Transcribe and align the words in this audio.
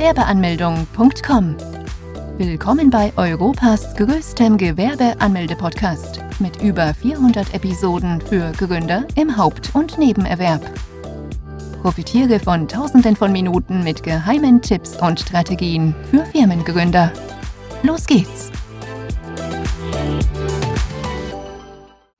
Gewerbeanmeldung.com. 0.00 1.56
Willkommen 2.38 2.88
bei 2.88 3.12
Europas 3.18 3.94
größtem 3.96 4.56
Gewerbeanmelde-Podcast 4.56 6.20
mit 6.38 6.62
über 6.62 6.94
400 6.94 7.52
Episoden 7.52 8.18
für 8.22 8.50
Gründer 8.52 9.06
im 9.14 9.36
Haupt- 9.36 9.74
und 9.74 9.98
Nebenerwerb. 9.98 10.62
Profitiere 11.82 12.40
von 12.40 12.66
Tausenden 12.66 13.14
von 13.14 13.30
Minuten 13.30 13.84
mit 13.84 14.02
geheimen 14.02 14.62
Tipps 14.62 14.96
und 14.96 15.20
Strategien 15.20 15.94
für 16.10 16.24
Firmengründer. 16.24 17.12
Los 17.82 18.06
geht's! 18.06 18.50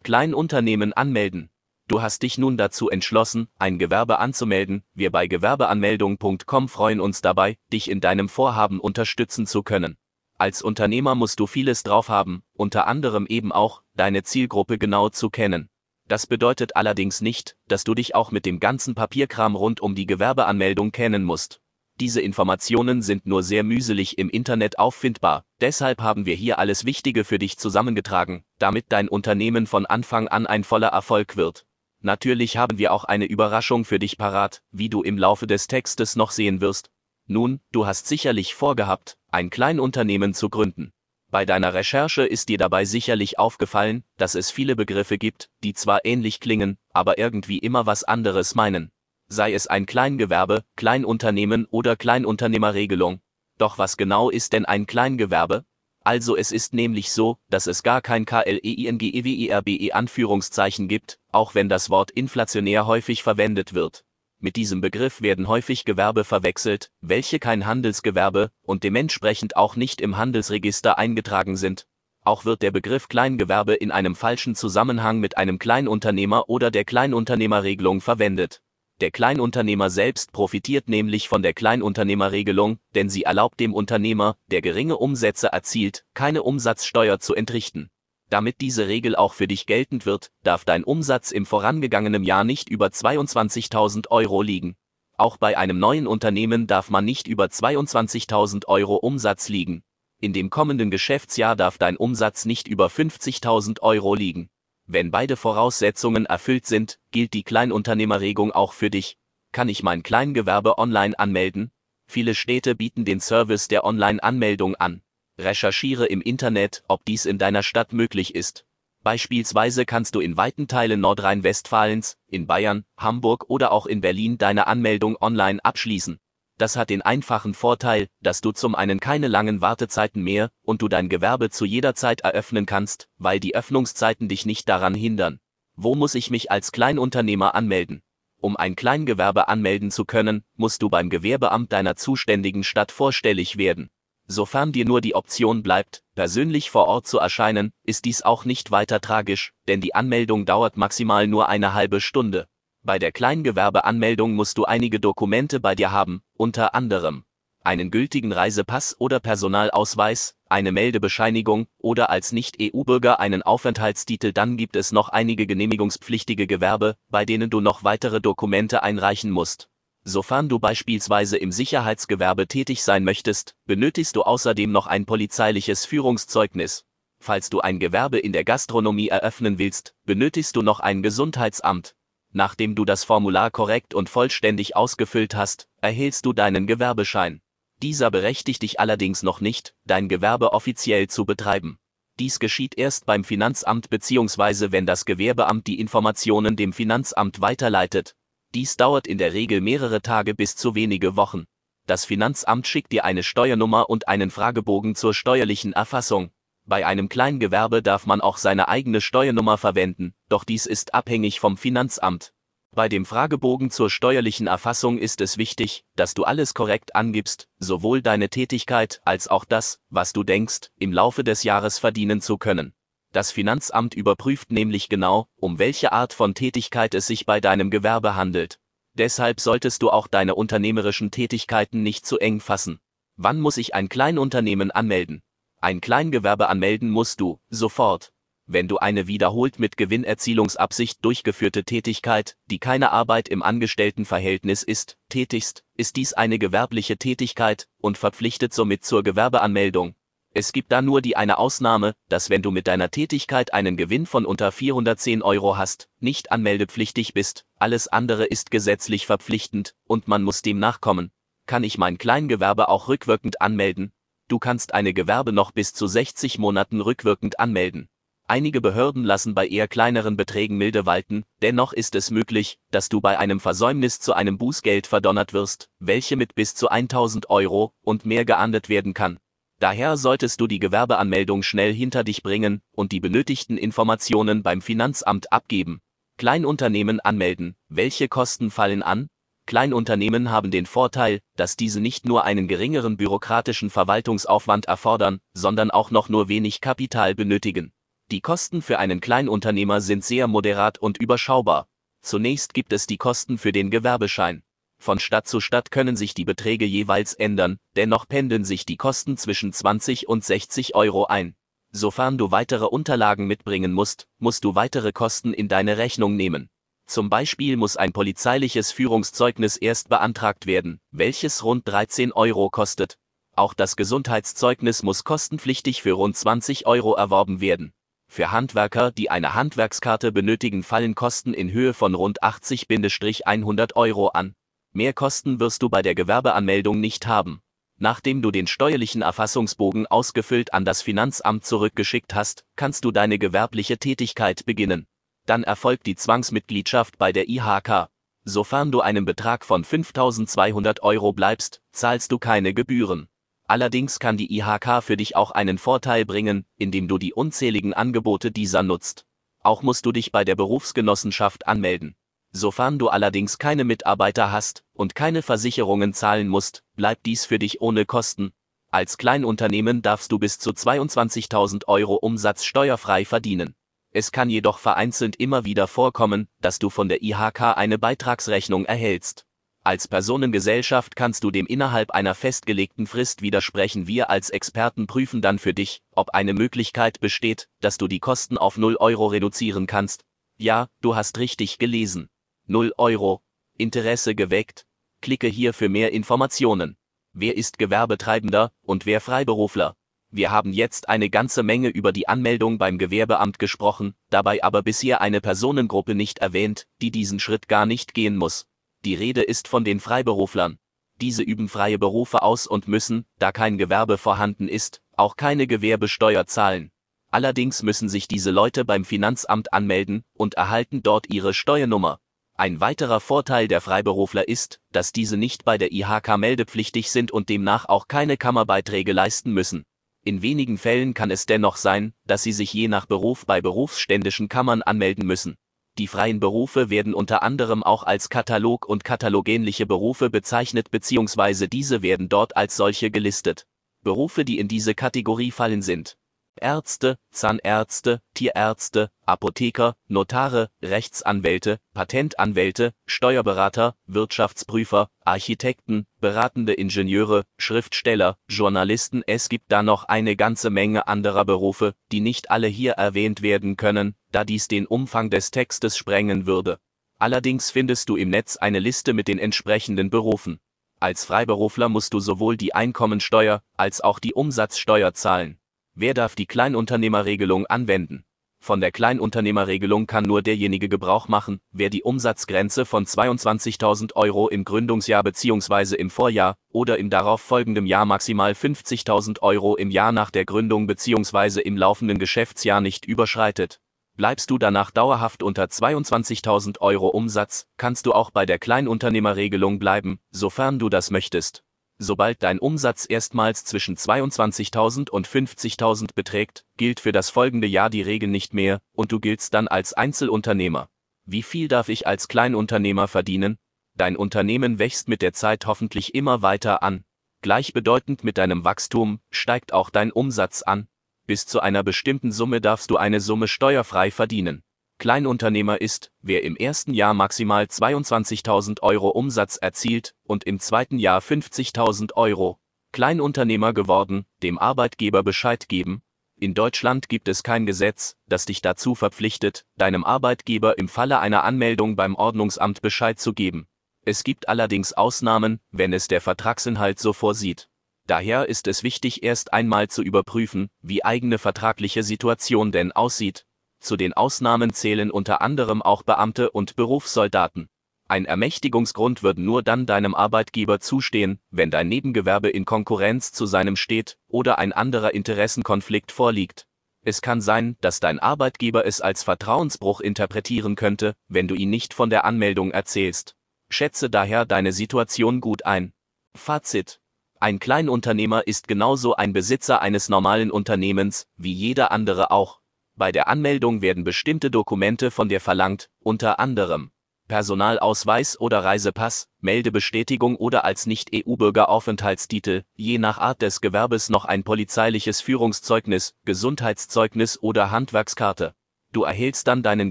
Kleinunternehmen 0.05 0.93
anmelden. 0.93 1.49
Du 1.91 2.01
hast 2.01 2.23
dich 2.23 2.39
nun 2.39 2.57
dazu 2.57 2.89
entschlossen, 2.89 3.49
ein 3.59 3.81
Gewerbe 3.81 4.21
anzumelden. 4.21 4.85
Wir 4.95 5.11
bei 5.11 5.27
Gewerbeanmeldung.com 5.27 6.69
freuen 6.69 7.01
uns 7.01 7.21
dabei, 7.21 7.59
dich 7.73 7.91
in 7.91 8.01
deinem 8.01 8.29
Vorhaben 8.29 8.79
unterstützen 8.79 9.45
zu 9.45 9.65
können. 9.65 9.97
Als 10.39 10.63
Unternehmer 10.63 11.17
musst 11.17 11.41
du 11.41 11.49
vieles 11.49 11.83
drauf 11.83 12.09
haben, 12.09 12.45
unter 12.53 12.87
anderem 12.87 13.27
eben 13.27 13.51
auch, 13.51 13.83
deine 13.97 14.23
Zielgruppe 14.23 14.79
genau 14.79 15.09
zu 15.09 15.31
kennen. 15.31 15.69
Das 16.07 16.29
bedeutet 16.29 16.77
allerdings 16.77 17.23
nicht, 17.23 17.57
dass 17.67 17.83
du 17.83 17.97
dich 17.97 18.15
auch 18.15 18.31
mit 18.31 18.47
dem 18.47 18.61
ganzen 18.61 18.95
Papierkram 18.95 19.57
rund 19.57 19.81
um 19.81 19.97
die 19.97 20.07
Gewerbeanmeldung 20.07 20.93
kennen 20.93 21.25
musst. 21.25 21.61
Diese 21.99 22.21
Informationen 22.21 23.03
sind 23.03 23.27
nur 23.27 23.43
sehr 23.43 23.65
mühselig 23.65 24.17
im 24.17 24.31
Internet 24.31 24.79
auffindbar, 24.79 25.43
deshalb 25.61 26.01
haben 26.01 26.25
wir 26.25 26.37
hier 26.37 26.61
alles 26.61 26.85
Wichtige 26.85 27.25
für 27.25 27.41
dich 27.41 27.59
zusammengetragen, 27.59 28.45
damit 28.61 28.87
dein 28.91 29.09
Unternehmen 29.09 29.67
von 29.67 29.87
Anfang 29.87 30.29
an 30.29 30.47
ein 30.47 30.63
voller 30.63 30.91
Erfolg 30.91 31.37
wird. 31.37 31.67
Natürlich 32.01 32.57
haben 32.57 32.79
wir 32.79 32.93
auch 32.93 33.05
eine 33.05 33.27
Überraschung 33.27 33.85
für 33.85 33.99
dich 33.99 34.17
parat, 34.17 34.63
wie 34.71 34.89
du 34.89 35.03
im 35.03 35.19
Laufe 35.19 35.47
des 35.47 35.67
Textes 35.67 36.17
noch 36.17 36.31
sehen 36.31 36.61
wirst. 36.61 36.91
Nun, 37.27 37.61
du 37.73 37.87
hast 37.87 38.07
sicherlich 38.07 38.55
vorgehabt, 38.55 39.19
ein 39.31 39.51
Kleinunternehmen 39.51 40.35
zu 40.35 40.49
gründen. 40.49 40.93
Bei 41.31 41.45
deiner 41.45 41.75
Recherche 41.75 42.27
ist 42.27 42.49
dir 42.49 42.59
dabei 42.59 42.85
sicherlich 42.85 43.39
aufgefallen, 43.39 44.03
dass 44.17 44.35
es 44.35 44.51
viele 44.51 44.75
Begriffe 44.75 45.19
gibt, 45.19 45.51
die 45.63 45.75
zwar 45.75 46.05
ähnlich 46.05 46.41
klingen, 46.41 46.79
aber 46.93 47.19
irgendwie 47.19 47.59
immer 47.59 47.87
was 47.87 48.03
anderes 48.03 48.55
meinen 48.55 48.91
sei 49.31 49.55
es 49.55 49.69
ein 49.69 49.87
Kleingewerbe, 49.87 50.65
Kleinunternehmen 50.77 51.67
oder 51.71 51.97
Kleinunternehmerregelung. 51.97 53.21
Doch 53.59 53.79
was 53.79 53.97
genau 53.97 54.29
ist 54.29 54.53
denn 54.53 54.65
ein 54.65 54.87
Kleingewerbe? 54.87 55.65
Also 56.03 56.37
es 56.37 56.51
ist 56.51 56.73
nämlich 56.73 57.13
so, 57.13 57.39
dass 57.51 57.67
es 57.67 57.83
gar 57.83 58.01
kein 58.01 58.25
KLEINGEWERBE 58.25 59.77
e 59.77 59.93
Anführungszeichen 59.93 60.89
gibt, 60.89 61.19
auch 61.31 61.55
wenn 61.55 61.69
das 61.69 61.91
Wort 61.91 62.11
inflationär 62.11 62.87
häufig 62.87 63.23
verwendet 63.23 63.75
wird. 63.75 64.05
Mit 64.39 64.57
diesem 64.57 64.81
Begriff 64.81 65.21
werden 65.21 65.49
häufig 65.49 65.85
Gewerbe 65.85 66.25
verwechselt, 66.25 66.91
welche 67.03 67.39
kein 67.39 67.67
Handelsgewerbe 67.67 68.51
und 68.63 68.85
dementsprechend 68.85 69.57
auch 69.57 69.77
nicht 69.77 70.01
im 70.01 70.17
Handelsregister 70.17 70.97
eingetragen 70.97 71.59
sind. 71.59 71.87
Auch 72.23 72.47
wird 72.47 72.63
der 72.63 72.71
Begriff 72.71 73.09
Kleingewerbe 73.09 73.75
in 73.75 73.91
einem 73.91 74.15
falschen 74.15 74.55
Zusammenhang 74.55 75.21
mit 75.21 75.37
einem 75.37 75.59
Kleinunternehmer 75.59 76.49
oder 76.49 76.71
der 76.71 76.85
Kleinunternehmerregelung 76.85 78.01
verwendet. 78.01 78.63
Der 79.01 79.11
Kleinunternehmer 79.11 79.89
selbst 79.89 80.31
profitiert 80.31 80.91
nämlich 80.91 81.27
von 81.29 81.43
der 81.43 81.55
Kleinunternehmerregelung, 81.55 82.79
denn 82.95 83.09
sie 83.09 83.23
erlaubt 83.23 83.59
dem 83.59 83.73
Unternehmer, 83.73 84.37
der 84.51 84.61
geringe 84.61 84.99
Umsätze 84.99 85.49
erzielt, 85.49 86.05
keine 86.13 86.43
Umsatzsteuer 86.43 87.19
zu 87.19 87.35
entrichten. 87.35 87.89
Damit 88.29 88.61
diese 88.61 88.89
Regel 88.89 89.17
auch 89.17 89.33
für 89.33 89.49
dich 89.49 89.65
geltend 89.65 90.05
wird, 90.05 90.31
darf 90.43 90.67
dein 90.67 90.85
Umsatz 90.85 91.31
im 91.31 91.47
vorangegangenen 91.47 92.25
Jahr 92.25 92.45
nicht 92.45 92.69
über 92.69 92.89
22.000 92.89 94.09
Euro 94.11 94.43
liegen. 94.43 94.77
Auch 95.17 95.39
bei 95.39 95.57
einem 95.57 95.79
neuen 95.79 96.07
Unternehmen 96.07 96.67
darf 96.67 96.91
man 96.91 97.07
nicht 97.07 97.27
über 97.27 97.47
22.000 97.47 98.67
Euro 98.67 98.97
Umsatz 98.97 99.49
liegen. 99.49 99.83
In 100.21 100.35
dem 100.35 100.51
kommenden 100.51 100.91
Geschäftsjahr 100.91 101.57
darf 101.57 101.79
dein 101.79 101.97
Umsatz 101.97 102.45
nicht 102.45 102.69
über 102.69 102.89
50.000 102.89 103.81
Euro 103.81 104.15
liegen. 104.15 104.51
Wenn 104.93 105.13
beide 105.13 105.37
Voraussetzungen 105.37 106.27
erfüllt 106.27 106.67
sind, 106.67 106.99
gilt 107.13 107.33
die 107.33 107.45
Kleinunternehmerregelung 107.45 108.51
auch 108.51 108.73
für 108.73 108.91
dich. 108.91 109.19
Kann 109.53 109.69
ich 109.69 109.85
mein 109.85 110.03
Kleingewerbe 110.03 110.79
online 110.79 111.17
anmelden? 111.17 111.71
Viele 112.09 112.35
Städte 112.35 112.75
bieten 112.75 113.05
den 113.05 113.21
Service 113.21 113.69
der 113.69 113.85
Online-Anmeldung 113.85 114.75
an. 114.75 115.03
Recherchiere 115.39 116.07
im 116.07 116.21
Internet, 116.21 116.83
ob 116.89 117.05
dies 117.05 117.25
in 117.25 117.39
deiner 117.39 117.63
Stadt 117.63 117.93
möglich 117.93 118.35
ist. 118.35 118.67
Beispielsweise 119.05 119.87
kannst 119.87 120.17
du 120.17 120.21
in 120.21 120.37
weiten 120.37 120.67
Teilen 120.67 120.99
Nordrhein-Westfalens, 120.99 122.17
in 122.27 122.49
Bayern, 122.49 122.85
Hamburg 122.97 123.45
oder 123.47 123.71
auch 123.71 123.87
in 123.87 124.01
Berlin 124.01 124.39
deine 124.39 124.67
Anmeldung 124.67 125.17
online 125.21 125.65
abschließen. 125.65 126.19
Das 126.61 126.77
hat 126.77 126.91
den 126.91 127.01
einfachen 127.01 127.55
Vorteil, 127.55 128.09
dass 128.21 128.43
du 128.43 128.53
zum 128.53 128.75
einen 128.75 129.01
keine 129.01 129.29
langen 129.29 129.63
Wartezeiten 129.63 130.23
mehr 130.23 130.51
und 130.61 130.83
du 130.83 130.89
dein 130.89 131.09
Gewerbe 131.09 131.49
zu 131.49 131.65
jeder 131.65 131.95
Zeit 131.95 132.21
eröffnen 132.21 132.67
kannst, 132.67 133.09
weil 133.17 133.41
die 133.41 133.55
Öffnungszeiten 133.55 134.29
dich 134.29 134.45
nicht 134.45 134.69
daran 134.69 134.93
hindern. 134.95 135.41
Wo 135.75 135.95
muss 135.95 136.15
ich 136.15 136.31
mich 136.31 136.51
als 136.51 136.71
Kleinunternehmer 136.71 137.55
anmelden? 137.55 138.03
Um 138.43 138.59
ein 138.59 138.77
Kleingewerbe 138.77 139.49
anmelden 139.49 139.91
zu 139.91 140.05
können, 140.05 140.45
musst 140.55 140.83
du 140.83 140.91
beim 140.91 141.09
Gewerbeamt 141.09 141.73
deiner 141.73 141.97
zuständigen 141.97 142.63
Stadt 142.63 142.93
vorstellig 142.93 143.57
werden. 143.57 143.89
Sofern 144.27 144.71
dir 144.71 144.85
nur 144.85 145.01
die 145.01 145.15
Option 145.15 145.63
bleibt, 145.63 146.03
persönlich 146.15 146.69
vor 146.69 146.89
Ort 146.89 147.07
zu 147.07 147.19
erscheinen, 147.19 147.73
ist 147.85 148.05
dies 148.05 148.21
auch 148.21 148.45
nicht 148.45 148.71
weiter 148.71 149.01
tragisch, 149.01 149.55
denn 149.67 149.81
die 149.81 149.95
Anmeldung 149.95 150.45
dauert 150.45 150.77
maximal 150.77 151.27
nur 151.27 151.49
eine 151.49 151.73
halbe 151.73 152.03
Stunde. 152.03 152.49
Bei 152.83 152.99
der 152.99 153.13
Kleingewerbeanmeldung 153.13 154.35
musst 154.35 154.57
du 154.57 154.65
einige 154.65 155.01
Dokumente 155.01 155.61
bei 155.61 155.75
dir 155.75 155.93
haben, 155.93 156.23
unter 156.37 156.75
anderem 156.75 157.25
einen 157.63 157.91
gültigen 157.91 158.33
Reisepass 158.33 158.97
oder 158.99 159.21
Personalausweis, 159.21 160.35
eine 160.49 160.73
Meldebescheinigung 160.73 161.67
oder 161.77 162.09
als 162.09 162.33
Nicht-EU-Bürger 162.33 163.21
einen 163.21 163.43
Aufenthaltstitel. 163.43 164.33
Dann 164.33 164.57
gibt 164.57 164.77
es 164.77 164.93
noch 164.93 165.11
einige 165.11 165.47
genehmigungspflichtige 165.47 166.47
Gewerbe, 166.47 166.97
bei 167.11 167.27
denen 167.27 167.51
du 167.51 167.61
noch 167.61 167.85
weitere 167.85 168.21
Dokumente 168.21 168.83
einreichen 168.83 169.31
musst. 169.31 169.69
Sofern 170.03 170.49
du 170.49 170.59
beispielsweise 170.59 171.37
im 171.37 171.53
Sicherheitsgewerbe 171.53 172.47
tätig 172.49 172.83
sein 172.83 173.05
möchtest, 173.05 173.57
benötigst 173.67 174.17
du 174.17 174.23
außerdem 174.23 174.73
noch 174.73 174.87
ein 174.87 175.05
polizeiliches 175.05 175.85
Führungszeugnis. 175.85 176.87
Falls 177.19 177.51
du 177.51 177.61
ein 177.61 177.79
Gewerbe 177.79 178.19
in 178.19 178.33
der 178.33 178.45
Gastronomie 178.45 179.09
eröffnen 179.09 179.59
willst, 179.59 179.95
benötigst 180.07 180.57
du 180.57 180.63
noch 180.63 180.81
ein 180.81 181.03
Gesundheitsamt, 181.03 181.95
Nachdem 182.33 182.75
du 182.75 182.85
das 182.85 183.05
Formular 183.05 183.51
korrekt 183.51 183.95
und 183.95 184.09
vollständig 184.09 184.77
ausgefüllt 184.77 185.35
hast, 185.35 185.69
erhältst 185.81 186.27
du 186.27 186.33
deinen 186.33 186.67
Gewerbeschein. 186.67 187.41
Dieser 187.83 188.11
berechtigt 188.11 188.63
dich 188.63 188.79
allerdings 188.79 189.23
noch 189.23 189.41
nicht, 189.41 189.75
dein 189.85 190.09
Gewerbe 190.09 190.53
offiziell 190.53 191.09
zu 191.09 191.25
betreiben. 191.25 191.79
Dies 192.19 192.39
geschieht 192.39 192.77
erst 192.77 193.07
beim 193.07 193.25
Finanzamt 193.25 193.89
bzw. 193.89 194.71
wenn 194.71 194.87
das 194.87 195.07
Gewerbeamt 195.07 195.67
die 195.67 195.81
Informationen 195.81 196.55
dem 196.55 196.73
Finanzamt 196.73 197.41
weiterleitet. 197.41 198.15
Dies 198.55 198.77
dauert 198.77 199.07
in 199.07 199.17
der 199.17 199.33
Regel 199.33 199.61
mehrere 199.61 200.03
Tage 200.03 200.35
bis 200.35 200.55
zu 200.55 200.75
wenige 200.75 201.17
Wochen. 201.17 201.47
Das 201.87 202.05
Finanzamt 202.05 202.67
schickt 202.67 202.93
dir 202.93 203.05
eine 203.05 203.23
Steuernummer 203.23 203.89
und 203.89 204.07
einen 204.07 204.31
Fragebogen 204.31 204.95
zur 204.95 205.15
steuerlichen 205.15 205.73
Erfassung. 205.73 206.31
Bei 206.71 206.87
einem 206.87 207.09
Kleingewerbe 207.09 207.83
darf 207.83 208.07
man 208.07 208.21
auch 208.21 208.37
seine 208.37 208.69
eigene 208.69 209.01
Steuernummer 209.01 209.59
verwenden, 209.59 210.15
doch 210.29 210.45
dies 210.45 210.67
ist 210.67 210.95
abhängig 210.95 211.41
vom 211.41 211.57
Finanzamt. 211.57 212.33
Bei 212.71 212.89
dem 212.89 213.05
Fragebogen 213.05 213.73
zur 213.73 213.91
steuerlichen 213.91 214.47
Erfassung 214.47 214.97
ist 214.97 215.21
es 215.21 215.37
wichtig, 215.37 215.85
dass 215.97 216.15
du 216.15 216.23
alles 216.23 216.55
korrekt 216.55 216.95
angibst, 216.95 217.49
sowohl 217.59 218.03
deine 218.03 218.29
Tätigkeit 218.29 219.01
als 219.05 219.27
auch 219.27 219.45
das, 219.45 219.81
was 219.89 220.13
du 220.13 220.23
denkst, 220.23 220.71
im 220.79 220.93
Laufe 220.93 221.25
des 221.25 221.43
Jahres 221.43 221.81
verdienen 221.81 222.21
zu 222.21 222.39
können. 222.39 222.73
Das 223.11 223.33
Finanzamt 223.33 223.95
überprüft 223.95 224.53
nämlich 224.53 224.89
genau, 224.89 225.27
um 225.41 225.59
welche 225.59 225.91
Art 225.91 226.13
von 226.13 226.35
Tätigkeit 226.35 226.95
es 226.95 227.09
sich 227.09 227.27
bei 227.27 227.41
deinem 227.41 227.73
Gewerbe 227.73 228.15
handelt. 228.15 228.61
Deshalb 228.95 229.41
solltest 229.41 229.83
du 229.83 229.91
auch 229.91 230.07
deine 230.07 230.37
unternehmerischen 230.37 231.11
Tätigkeiten 231.11 231.83
nicht 231.83 232.07
zu 232.07 232.21
eng 232.21 232.39
fassen. 232.39 232.79
Wann 233.17 233.41
muss 233.41 233.57
ich 233.57 233.75
ein 233.75 233.89
Kleinunternehmen 233.89 234.71
anmelden? 234.71 235.21
Ein 235.63 235.83
Kleingewerbe 235.83 236.49
anmelden 236.49 236.89
musst 236.89 237.21
du, 237.21 237.39
sofort. 237.51 238.15
Wenn 238.47 238.67
du 238.67 238.79
eine 238.79 239.07
wiederholt 239.09 239.59
mit 239.59 239.77
Gewinnerzielungsabsicht 239.77 241.05
durchgeführte 241.05 241.65
Tätigkeit, 241.65 242.39
die 242.47 242.59
keine 242.59 242.93
Arbeit 242.93 243.29
im 243.29 243.43
Angestelltenverhältnis 243.43 244.63
ist, 244.63 244.97
tätigst, 245.11 245.63
ist 245.77 245.97
dies 245.97 246.15
eine 246.15 246.39
gewerbliche 246.39 246.97
Tätigkeit 246.97 247.69
und 247.77 247.99
verpflichtet 247.99 248.55
somit 248.55 248.87
zur 248.87 249.03
Gewerbeanmeldung. 249.03 249.95
Es 250.33 250.55
gibt 250.55 250.73
da 250.73 250.81
nur 250.81 251.03
die 251.03 251.19
eine 251.19 251.37
Ausnahme, 251.37 251.95
dass 252.09 252.31
wenn 252.31 252.41
du 252.41 252.51
mit 252.51 252.67
deiner 252.67 252.91
Tätigkeit 252.91 253.53
einen 253.53 253.77
Gewinn 253.77 254.07
von 254.07 254.25
unter 254.25 254.53
410 254.53 255.21
Euro 255.21 255.59
hast, 255.59 255.91
nicht 255.99 256.33
anmeldepflichtig 256.33 257.13
bist, 257.13 257.45
alles 257.59 257.87
andere 257.87 258.25
ist 258.25 258.51
gesetzlich 258.51 259.05
verpflichtend 259.05 259.75
und 259.87 260.09
man 260.09 260.23
muss 260.23 260.41
dem 260.41 260.59
nachkommen. 260.59 261.11
Kann 261.45 261.65
ich 261.65 261.77
mein 261.77 261.99
Kleingewerbe 261.99 262.71
auch 262.71 262.89
rückwirkend 262.89 263.43
anmelden, 263.43 263.93
Du 264.31 264.39
kannst 264.39 264.75
eine 264.75 264.95
Gewerbe 264.95 265.33
noch 265.33 265.51
bis 265.51 265.73
zu 265.73 265.89
60 265.89 266.39
Monaten 266.39 266.81
rückwirkend 266.81 267.41
anmelden. 267.41 267.89
Einige 268.29 268.61
Behörden 268.61 269.03
lassen 269.03 269.35
bei 269.35 269.49
eher 269.49 269.67
kleineren 269.67 270.17
Beträgen 270.17 270.57
milde 270.57 270.87
walten, 270.87 271.25
dennoch 271.43 271.73
ist 271.73 271.97
es 271.97 272.13
möglich, 272.13 272.57
dass 272.71 272.89
du 272.89 273.01
bei 273.01 273.19
einem 273.19 273.41
Versäumnis 273.41 273.99
zu 273.99 274.13
einem 274.13 274.39
Bußgeld 274.39 274.87
verdonnert 274.87 275.33
wirst, 275.33 275.69
welche 275.81 276.15
mit 276.15 276.37
bis 276.37 276.55
zu 276.55 276.69
1000 276.69 277.29
Euro 277.29 277.73
und 277.83 278.07
mehr 278.07 278.25
geahndet 278.25 278.69
werden 278.69 278.95
kann. 278.95 279.19
Daher 279.59 279.97
solltest 279.97 280.41
du 280.41 280.47
die 280.47 280.61
Gewerbeanmeldung 280.61 281.43
schnell 281.43 281.75
hinter 281.75 282.05
dich 282.05 282.23
bringen 282.23 282.63
und 282.71 282.93
die 282.93 283.01
benötigten 283.01 283.59
Informationen 283.59 284.45
beim 284.45 284.63
Finanzamt 284.63 285.33
abgeben. 285.33 285.81
Kleinunternehmen 286.19 287.01
anmelden. 287.01 287.57
Welche 287.69 288.07
Kosten 288.07 288.53
fallen 288.53 288.85
an? 288.85 289.09
Kleinunternehmen 289.51 290.31
haben 290.31 290.53
den 290.53 290.65
Vorteil, 290.65 291.19
dass 291.35 291.57
diese 291.57 291.81
nicht 291.81 292.05
nur 292.05 292.23
einen 292.23 292.47
geringeren 292.47 292.97
bürokratischen 292.97 293.69
Verwaltungsaufwand 293.69 294.67
erfordern, 294.67 295.19
sondern 295.35 295.73
auch 295.73 295.91
noch 295.91 296.09
nur 296.09 296.29
wenig 296.29 296.61
Kapital 296.61 297.17
benötigen. 297.17 297.73
Die 298.13 298.21
Kosten 298.21 298.63
für 298.63 298.79
einen 298.79 299.01
Kleinunternehmer 299.01 299.81
sind 299.81 300.05
sehr 300.05 300.29
moderat 300.29 300.79
und 300.79 300.99
überschaubar. 300.99 301.67
Zunächst 302.01 302.55
gibt 302.55 302.73
es 302.73 302.87
die 302.87 302.97
Kosten 302.97 303.39
für 303.39 303.51
den 303.51 303.73
Gewerbeschein. 303.73 304.45
Von 304.79 305.01
Stadt 305.01 305.27
zu 305.27 305.41
Stadt 305.41 305.73
können 305.73 305.97
sich 305.97 306.15
die 306.15 306.25
Beträge 306.25 306.65
jeweils 306.65 307.15
ändern, 307.15 307.59
dennoch 307.75 308.07
pendeln 308.07 308.45
sich 308.45 308.65
die 308.67 308.77
Kosten 308.77 309.17
zwischen 309.17 309.53
20 309.53 310.07
und 310.07 310.25
60 310.25 310.77
Euro 310.77 311.07
ein. 311.07 311.35
Sofern 311.73 312.19
du 312.19 312.31
weitere 312.31 312.67
Unterlagen 312.67 313.27
mitbringen 313.27 313.73
musst, 313.73 314.07
musst 314.21 314.45
du 314.45 314.55
weitere 314.55 314.93
Kosten 314.93 315.33
in 315.35 315.49
deine 315.49 315.77
Rechnung 315.77 316.15
nehmen. 316.15 316.51
Zum 316.91 317.09
Beispiel 317.09 317.57
muss 317.57 317.77
ein 317.77 317.93
polizeiliches 317.93 318.73
Führungszeugnis 318.73 319.57
erst 319.57 319.91
beantragt 319.91 320.47
werden, 320.47 320.81
welches 320.91 321.45
rund 321.45 321.69
13 321.69 322.11
Euro 322.11 322.51
kostet. 322.51 322.99
Auch 323.37 323.55
das 323.55 323.77
Gesundheitszeugnis 323.77 324.83
muss 324.83 325.05
kostenpflichtig 325.05 325.83
für 325.83 325.93
rund 325.93 326.17
20 326.17 326.67
Euro 326.67 326.97
erworben 326.97 327.41
werden. 327.41 327.73
Für 328.09 328.33
Handwerker, 328.33 328.91
die 328.91 329.09
eine 329.09 329.35
Handwerkskarte 329.35 330.11
benötigen, 330.11 330.65
fallen 330.65 330.97
Kosten 330.97 331.33
in 331.33 331.53
Höhe 331.53 331.75
von 331.75 331.95
rund 331.95 332.25
80-100 332.25 333.77
Euro 333.77 334.09
an. 334.09 334.35
Mehr 334.73 334.93
Kosten 334.93 335.39
wirst 335.39 335.63
du 335.63 335.69
bei 335.69 335.83
der 335.83 335.95
Gewerbeanmeldung 335.95 336.81
nicht 336.81 337.07
haben. 337.07 337.41
Nachdem 337.79 338.21
du 338.21 338.33
den 338.33 338.49
steuerlichen 338.49 339.03
Erfassungsbogen 339.03 339.87
ausgefüllt 339.87 340.53
an 340.53 340.65
das 340.65 340.83
Finanzamt 340.83 341.45
zurückgeschickt 341.45 342.17
hast, 342.17 342.43
kannst 342.57 342.85
du 342.85 342.91
deine 342.91 343.21
gewerbliche 343.21 343.79
Tätigkeit 343.79 344.45
beginnen. 344.45 344.89
Dann 345.27 345.45
erfolgt 345.45 345.87
die 345.87 345.97
Zwangsmitgliedschaft 345.97 346.99
bei 346.99 347.13
der 347.13 347.29
IHK. 347.29 347.89
Sofern 348.25 348.71
du 348.71 348.81
einem 348.81 349.05
Betrag 349.05 349.45
von 349.45 349.65
5200 349.65 350.83
Euro 350.83 351.13
bleibst, 351.13 351.63
zahlst 351.73 352.13
du 352.13 352.19
keine 352.19 352.55
Gebühren. 352.55 353.09
Allerdings 353.47 353.99
kann 353.99 354.17
die 354.17 354.37
IHK 354.37 354.83
für 354.83 354.97
dich 354.97 355.17
auch 355.17 355.33
einen 355.33 355.59
Vorteil 355.59 356.05
bringen, 356.05 356.45
indem 356.57 356.87
du 356.87 356.99
die 356.99 357.13
unzähligen 357.13 357.75
Angebote 357.75 358.31
dieser 358.31 358.63
nutzt. 358.63 359.07
Auch 359.43 359.63
musst 359.63 359.87
du 359.87 359.93
dich 359.93 360.13
bei 360.13 360.25
der 360.25 360.37
Berufsgenossenschaft 360.37 361.49
anmelden. 361.49 361.97
Sofern 362.33 362.79
du 362.79 362.89
allerdings 362.89 363.39
keine 363.39 363.65
Mitarbeiter 363.65 364.31
hast 364.31 364.63
und 364.73 364.95
keine 364.95 365.23
Versicherungen 365.23 365.95
zahlen 365.95 366.29
musst, 366.29 366.63
bleibt 366.77 367.07
dies 367.07 367.25
für 367.25 367.41
dich 367.41 367.61
ohne 367.61 367.87
Kosten. 367.87 368.33
Als 368.71 368.99
Kleinunternehmen 368.99 369.83
darfst 369.83 370.13
du 370.13 370.21
bis 370.21 370.39
zu 370.39 370.51
22.000 370.51 371.67
Euro 371.67 371.97
Umsatz 371.97 372.45
steuerfrei 372.45 373.05
verdienen. 373.05 373.57
Es 373.93 374.13
kann 374.13 374.31
jedoch 374.31 374.59
vereinzelt 374.59 375.17
immer 375.17 375.45
wieder 375.45 375.67
vorkommen, 375.67 376.29
dass 376.41 376.59
du 376.59 376.71
von 376.71 376.89
der 376.89 377.03
IHK 377.03 377.57
eine 377.57 377.79
Beitragsrechnung 377.79 378.65
erhältst. 378.65 379.27
Als 379.63 379.89
Personengesellschaft 379.89 380.97
kannst 380.97 381.23
du 381.23 381.31
dem 381.31 381.47
innerhalb 381.47 381.91
einer 381.91 382.15
festgelegten 382.15 382.87
Frist 382.87 383.21
widersprechen. 383.21 383.87
Wir 383.87 384.09
als 384.09 384.31
Experten 384.31 384.87
prüfen 384.87 385.21
dann 385.21 385.39
für 385.39 385.53
dich, 385.53 385.83
ob 385.95 386.11
eine 386.11 386.33
Möglichkeit 386.33 387.01
besteht, 387.01 387.49
dass 387.61 387.77
du 387.77 387.87
die 387.87 387.99
Kosten 387.99 388.39
auf 388.39 388.57
0 388.57 388.77
Euro 388.77 389.09
reduzieren 389.09 389.67
kannst. 389.67 390.05
Ja, 390.39 390.69
du 390.81 390.95
hast 390.97 391.19
richtig 391.19 391.59
gelesen. 391.59 392.09
0 392.47 392.73
Euro. 392.79 393.23
Interesse 393.59 394.15
geweckt? 394.15 394.67
Klicke 395.03 395.27
hier 395.27 395.53
für 395.53 395.69
mehr 395.69 395.93
Informationen. 395.93 396.79
Wer 397.13 397.37
ist 397.37 397.59
Gewerbetreibender 397.59 398.53
und 398.63 398.87
wer 398.87 399.01
Freiberufler? 399.01 399.77
Wir 400.13 400.33
haben 400.33 400.53
jetzt 400.53 400.89
eine 400.89 401.09
ganze 401.09 401.45
Menge 401.45 401.69
über 401.69 401.93
die 401.93 402.09
Anmeldung 402.09 402.59
beim 402.59 402.79
Gewerbeamt 402.79 403.39
gesprochen, 403.39 403.95
dabei 404.09 404.43
aber 404.43 404.63
bisher 404.63 405.01
eine 405.01 405.21
Personengruppe 405.21 405.95
nicht 405.95 406.19
erwähnt, 406.19 406.67
die 406.83 406.91
diesen 406.91 407.21
Schritt 407.21 407.47
gar 407.47 407.65
nicht 407.65 407.95
gehen 407.95 408.17
muss. 408.17 408.47
Die 408.85 408.97
Rede 408.97 409.23
ist 409.23 409.47
von 409.47 409.63
den 409.65 409.79
Freiberuflern. 409.79 410.59
Diese 411.01 411.23
üben 411.23 411.49
freie 411.49 411.79
Berufe 411.79 412.23
aus 412.23 412.49
und 412.49 412.67
müssen, 412.67 413.07
da 413.21 413.31
kein 413.31 413.57
Gewerbe 413.57 413.99
vorhanden 413.99 414.49
ist, 414.49 414.83
auch 414.97 415.17
keine 415.17 415.47
Gewerbesteuer 415.47 416.27
zahlen. 416.27 416.73
Allerdings 417.13 417.63
müssen 417.63 417.89
sich 417.89 418.09
diese 418.09 418.33
Leute 418.33 418.65
beim 418.65 418.85
Finanzamt 418.85 419.53
anmelden 419.53 420.03
und 420.15 420.35
erhalten 420.35 420.83
dort 420.83 421.09
ihre 421.09 421.35
Steuernummer. 421.35 422.01
Ein 422.35 422.61
weiterer 422.61 423.01
Vorteil 423.01 423.49
der 423.49 423.61
Freiberufler 423.61 424.27
ist, 424.27 424.61
dass 424.73 424.93
diese 424.93 425.17
nicht 425.17 425.45
bei 425.45 425.57
der 425.57 425.73
IHK 425.73 426.17
meldepflichtig 426.17 426.91
sind 426.91 427.13
und 427.13 427.29
demnach 427.29 427.67
auch 427.67 427.87
keine 427.87 428.17
Kammerbeiträge 428.17 428.93
leisten 428.93 429.33
müssen. 429.33 429.65
In 430.05 430.23
wenigen 430.23 430.59
Fällen 430.59 430.95
kann 430.95 431.11
es 431.11 431.27
dennoch 431.27 431.57
sein, 431.57 431.93
dass 432.07 432.23
sie 432.23 432.33
sich 432.33 432.53
je 432.53 432.69
nach 432.69 432.87
Beruf 432.87 433.27
bei 433.27 433.41
berufsständischen 433.41 434.29
Kammern 434.29 434.63
anmelden 434.63 435.07
müssen. 435.07 435.37
Die 435.79 435.87
freien 435.87 436.21
Berufe 436.21 436.71
werden 436.71 436.95
unter 436.95 437.23
anderem 437.23 437.63
auch 437.63 437.85
als 437.85 438.09
Katalog 438.09 438.67
und 438.69 438.83
katalogähnliche 438.83 439.67
Berufe 439.67 440.11
bezeichnet 440.11 440.71
bzw. 440.71 441.47
diese 441.47 441.83
werden 441.83 442.09
dort 442.09 442.37
als 442.37 442.57
solche 442.57 442.91
gelistet. 442.91 443.47
Berufe, 443.83 444.25
die 444.25 444.39
in 444.39 444.49
diese 444.49 444.75
Kategorie 444.75 445.31
fallen 445.31 445.63
sind 445.63 445.97
Ärzte, 446.41 446.99
Zahnärzte, 447.11 448.01
Tierärzte, 448.15 448.91
Apotheker, 449.07 449.75
Notare, 449.89 450.51
Rechtsanwälte, 450.63 451.59
Patentanwälte, 451.75 452.73
Steuerberater, 452.87 453.75
Wirtschaftsprüfer, 453.87 454.89
Architekten, 455.05 455.87
beratende 456.01 456.53
Ingenieure, 456.55 457.25
Schriftsteller, 457.39 458.17
Journalisten. 458.29 459.03
Es 459.07 459.29
gibt 459.29 459.51
da 459.53 459.63
noch 459.63 459.85
eine 459.85 460.17
ganze 460.17 460.51
Menge 460.51 460.89
anderer 460.89 461.25
Berufe, 461.25 461.75
die 461.93 462.01
nicht 462.01 462.31
alle 462.31 462.47
hier 462.47 462.73
erwähnt 462.73 463.23
werden 463.23 463.57
können, 463.57 463.95
da 464.13 464.25
dies 464.25 464.49
den 464.49 464.67
Umfang 464.67 465.11
des 465.11 465.31
Textes 465.31 465.77
sprengen 465.77 466.27
würde. 466.27 466.59
Allerdings 466.99 467.51
findest 467.51 467.89
du 467.89 467.97
im 467.97 468.11
Netz 468.11 468.37
eine 468.37 468.59
Liste 468.59 468.93
mit 468.93 469.09
den 469.09 469.19
entsprechenden 469.19 469.89
Berufen. 469.89 470.39
Als 470.81 471.05
Freiberufler 471.05 471.69
musst 471.69 471.95
du 471.95 472.01
sowohl 472.01 472.37
die 472.37 472.55
Einkommensteuer 472.55 473.43
als 473.57 473.81
auch 473.81 473.99
die 473.99 474.15
Umsatzsteuer 474.15 474.95
zahlen. 474.95 475.40
Wer 475.81 475.95
darf 475.95 476.15
die 476.15 476.27
Kleinunternehmerregelung 476.27 477.47
anwenden? 477.47 478.05
Von 478.39 478.61
der 478.61 478.71
Kleinunternehmerregelung 478.71 479.87
kann 479.87 480.05
nur 480.05 480.21
derjenige 480.21 480.69
Gebrauch 480.69 481.09
machen, 481.09 481.41
wer 481.53 481.71
die 481.71 481.83
Umsatzgrenze 481.83 482.67
von 482.67 482.85
22.000 482.85 483.95
Euro 483.97 484.29
im 484.29 484.45
Gründungsjahr 484.45 485.03
bzw. 485.03 485.77
im 485.77 485.89
Vorjahr 485.89 486.37
oder 486.53 486.77
im 486.77 486.91
darauf 486.91 487.23
folgenden 487.23 487.65
Jahr 487.65 487.87
maximal 487.87 488.33
50.000 488.33 489.23
Euro 489.23 489.57
im 489.57 489.71
Jahr 489.71 489.93
nach 489.93 490.11
der 490.11 490.27
Gründung 490.27 490.67
bzw. 490.67 491.41
im 491.41 491.57
laufenden 491.57 491.99
Geschäftsjahr 491.99 492.61
nicht 492.61 492.85
überschreitet. 492.85 493.61
Bleibst 493.97 494.31
du 494.31 494.37
danach 494.37 494.71
dauerhaft 494.71 495.23
unter 495.23 495.45
22.000 495.45 496.61
Euro 496.61 496.89
Umsatz, 496.89 497.47
kannst 497.57 497.87
du 497.87 497.95
auch 497.95 498.11
bei 498.11 498.27
der 498.27 498.39
Kleinunternehmerregelung 498.39 499.59
bleiben, 499.59 499.99
sofern 500.11 500.59
du 500.59 500.69
das 500.69 500.91
möchtest. 500.91 501.43
Sobald 501.83 502.23
dein 502.23 502.39
Umsatz 502.39 502.85
erstmals 502.87 503.47
zwischen 503.47 503.75
22.000 503.75 504.91
und 504.91 505.09
50.000 505.09 505.95
beträgt, 505.95 506.45
gilt 506.59 506.79
für 506.79 506.93
das 506.93 507.09
folgende 507.09 507.47
Jahr 507.47 507.71
die 507.71 507.81
Regel 507.81 508.07
nicht 508.11 508.35
mehr 508.35 508.61
und 508.73 508.93
du 508.93 509.01
giltst 509.01 509.33
dann 509.33 509.49
als 509.49 509.73
Einzelunternehmer. 509.73 510.69
Wie 511.07 511.23
viel 511.23 511.49
darf 511.49 511.71
ich 511.71 511.87
als 511.87 512.07
Kleinunternehmer 512.09 512.87
verdienen? 512.87 513.39
Dein 513.79 513.97
Unternehmen 513.97 514.59
wächst 514.59 514.89
mit 514.89 515.01
der 515.01 515.15
Zeit 515.15 515.47
hoffentlich 515.47 515.95
immer 515.95 516.21
weiter 516.21 516.63
an. 516.63 516.85
Gleichbedeutend 517.23 518.05
mit 518.05 518.19
deinem 518.19 518.45
Wachstum 518.45 519.01
steigt 519.11 519.55
auch 519.55 519.71
dein 519.71 519.91
Umsatz 519.91 520.43
an. 520.43 520.69
Bis 521.07 521.25
zu 521.25 521.41
einer 521.41 521.63
bestimmten 521.63 522.13
Summe 522.13 522.43
darfst 522.43 522.71
du 522.71 522.77
eine 522.77 523.01
Summe 523.01 523.27
steuerfrei 523.27 523.91
verdienen. 523.91 524.43
Kleinunternehmer 524.81 525.61
ist, 525.61 525.93
wer 526.01 526.25
im 526.25 526.37
ersten 526.37 526.73
Jahr 526.73 526.95
maximal 526.95 527.45
22.000 527.45 528.63
Euro 528.63 528.89
Umsatz 528.89 529.37
erzielt 529.37 529.95
und 530.05 530.25
im 530.25 530.41
zweiten 530.41 530.79
Jahr 530.79 531.03
50.000 531.03 531.93
Euro. 531.97 532.39
Kleinunternehmer 532.73 533.53
geworden, 533.53 534.07
dem 534.23 534.39
Arbeitgeber 534.39 535.03
Bescheid 535.03 535.51
geben. 535.51 535.83
In 536.19 536.33
Deutschland 536.33 536.89
gibt 536.89 537.09
es 537.09 537.23
kein 537.23 537.45
Gesetz, 537.45 537.97
das 538.09 538.25
dich 538.25 538.41
dazu 538.41 538.75
verpflichtet, 538.75 539.45
deinem 539.59 539.85
Arbeitgeber 539.85 540.57
im 540.57 540.67
Falle 540.67 540.99
einer 541.01 541.25
Anmeldung 541.25 541.77
beim 541.77 541.95
Ordnungsamt 541.95 542.63
Bescheid 542.63 542.99
zu 542.99 543.13
geben. 543.13 543.49
Es 543.85 544.03
gibt 544.03 544.31
allerdings 544.31 544.73
Ausnahmen, 544.73 545.41
wenn 545.51 545.75
es 545.75 545.89
der 545.89 546.01
Vertragsinhalt 546.01 546.79
so 546.79 546.95
vorsieht. 546.95 547.51
Daher 547.87 548.31
ist 548.31 548.47
es 548.47 548.63
wichtig, 548.63 549.03
erst 549.03 549.35
einmal 549.35 549.69
zu 549.69 549.83
überprüfen, 549.83 550.49
wie 550.63 550.87
eigene 550.87 551.19
vertragliche 551.19 551.83
Situation 551.83 552.51
denn 552.51 552.73
aussieht, 552.73 553.27
zu 553.61 553.77
den 553.77 553.93
Ausnahmen 553.93 554.53
zählen 554.53 554.91
unter 554.91 555.23
anderem 555.23 555.63
auch 555.63 555.83
Beamte 555.83 556.31
und 556.31 556.57
Berufssoldaten. 556.57 557.49
Ein 557.89 558.05
Ermächtigungsgrund 558.05 559.03
wird 559.03 559.19
nur 559.19 559.43
dann 559.43 559.67
deinem 559.67 559.95
Arbeitgeber 559.95 560.61
zustehen, 560.61 561.19
wenn 561.31 561.51
dein 561.51 561.69
Nebengewerbe 561.69 562.29
in 562.31 562.45
Konkurrenz 562.45 563.13
zu 563.13 563.27
seinem 563.27 563.57
steht 563.57 563.99
oder 564.07 564.39
ein 564.39 564.53
anderer 564.53 564.95
Interessenkonflikt 564.95 565.91
vorliegt. 565.91 566.47
Es 566.83 567.03
kann 567.03 567.21
sein, 567.21 567.57
dass 567.61 567.81
dein 567.81 567.99
Arbeitgeber 567.99 568.65
es 568.65 568.81
als 568.81 569.03
Vertrauensbruch 569.03 569.81
interpretieren 569.81 570.57
könnte, 570.57 570.95
wenn 571.09 571.29
du 571.29 571.35
ihn 571.35 571.51
nicht 571.51 571.75
von 571.75 571.91
der 571.91 572.05
Anmeldung 572.05 572.53
erzählst. 572.53 573.17
Schätze 573.51 573.91
daher 573.91 574.25
deine 574.25 574.53
Situation 574.53 575.21
gut 575.21 575.45
ein. 575.45 575.73
Fazit. 576.17 576.81
Ein 577.19 577.39
Kleinunternehmer 577.39 578.27
ist 578.27 578.49
genauso 578.49 578.95
ein 578.95 579.13
Besitzer 579.13 579.61
eines 579.61 579.89
normalen 579.89 580.31
Unternehmens, 580.31 581.07
wie 581.17 581.33
jeder 581.33 581.71
andere 581.71 582.11
auch. 582.11 582.40
Bei 582.81 582.93
der 582.93 583.09
Anmeldung 583.09 583.61
werden 583.61 583.85
bestimmte 583.85 584.31
Dokumente 584.31 584.91
von 584.91 585.11
dir 585.11 585.21
verlangt, 585.21 585.69
unter 585.81 586.19
anderem 586.19 586.71
Personalausweis 587.09 588.19
oder 588.19 588.43
Reisepass, 588.43 589.07
Meldebestätigung 589.21 590.17
oder 590.17 590.47
als 590.47 590.65
Nicht-EU-Bürger 590.65 591.51
Aufenthaltstitel, 591.51 592.45
je 592.55 592.79
nach 592.79 592.97
Art 592.97 593.21
des 593.21 593.43
Gewerbes 593.43 593.91
noch 593.91 594.07
ein 594.07 594.25
polizeiliches 594.25 595.03
Führungszeugnis, 595.03 595.93
Gesundheitszeugnis 596.07 597.21
oder 597.21 597.51
Handwerkskarte. 597.51 598.35
Du 598.73 598.85
erhältst 598.85 599.29
dann 599.29 599.43
deinen 599.43 599.71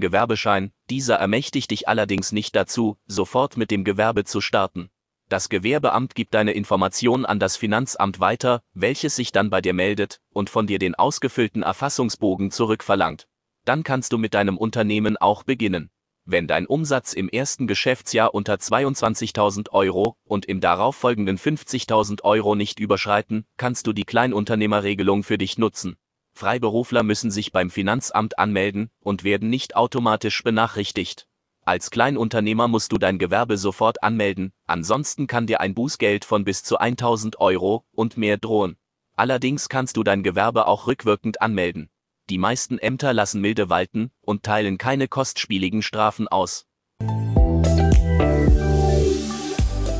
Gewerbeschein, 0.00 0.70
dieser 0.88 1.16
ermächtigt 1.16 1.72
dich 1.72 1.88
allerdings 1.88 2.30
nicht 2.30 2.54
dazu, 2.54 2.96
sofort 3.06 3.56
mit 3.56 3.72
dem 3.72 3.82
Gewerbe 3.82 4.22
zu 4.22 4.40
starten. 4.40 4.88
Das 5.30 5.48
Gewerbeamt 5.48 6.16
gibt 6.16 6.34
deine 6.34 6.50
Information 6.50 7.24
an 7.24 7.38
das 7.38 7.56
Finanzamt 7.56 8.18
weiter, 8.18 8.62
welches 8.74 9.14
sich 9.14 9.30
dann 9.30 9.48
bei 9.48 9.60
dir 9.60 9.72
meldet 9.72 10.20
und 10.32 10.50
von 10.50 10.66
dir 10.66 10.80
den 10.80 10.96
ausgefüllten 10.96 11.62
Erfassungsbogen 11.62 12.50
zurückverlangt. 12.50 13.28
Dann 13.64 13.84
kannst 13.84 14.12
du 14.12 14.18
mit 14.18 14.34
deinem 14.34 14.58
Unternehmen 14.58 15.16
auch 15.16 15.44
beginnen. 15.44 15.90
Wenn 16.24 16.48
dein 16.48 16.66
Umsatz 16.66 17.12
im 17.12 17.28
ersten 17.28 17.68
Geschäftsjahr 17.68 18.34
unter 18.34 18.54
22.000 18.54 19.70
Euro 19.70 20.16
und 20.24 20.46
im 20.46 20.60
darauffolgenden 20.60 21.38
50.000 21.38 22.24
Euro 22.24 22.56
nicht 22.56 22.80
überschreiten, 22.80 23.46
kannst 23.56 23.86
du 23.86 23.92
die 23.92 24.04
Kleinunternehmerregelung 24.04 25.22
für 25.22 25.38
dich 25.38 25.58
nutzen. 25.58 25.94
Freiberufler 26.32 27.04
müssen 27.04 27.30
sich 27.30 27.52
beim 27.52 27.70
Finanzamt 27.70 28.36
anmelden 28.36 28.90
und 28.98 29.22
werden 29.22 29.48
nicht 29.48 29.76
automatisch 29.76 30.42
benachrichtigt. 30.42 31.28
Als 31.70 31.92
Kleinunternehmer 31.92 32.66
musst 32.66 32.90
du 32.90 32.98
dein 32.98 33.20
Gewerbe 33.20 33.56
sofort 33.56 34.02
anmelden, 34.02 34.52
ansonsten 34.66 35.28
kann 35.28 35.46
dir 35.46 35.60
ein 35.60 35.72
Bußgeld 35.72 36.24
von 36.24 36.42
bis 36.42 36.64
zu 36.64 36.78
1000 36.78 37.38
Euro 37.38 37.84
und 37.92 38.16
mehr 38.16 38.38
drohen. 38.38 38.76
Allerdings 39.14 39.68
kannst 39.68 39.96
du 39.96 40.02
dein 40.02 40.24
Gewerbe 40.24 40.66
auch 40.66 40.88
rückwirkend 40.88 41.40
anmelden. 41.40 41.88
Die 42.28 42.38
meisten 42.38 42.78
Ämter 42.78 43.12
lassen 43.12 43.40
milde 43.40 43.70
walten 43.70 44.10
und 44.20 44.42
teilen 44.42 44.78
keine 44.78 45.06
kostspieligen 45.06 45.82
Strafen 45.82 46.26
aus. 46.26 46.66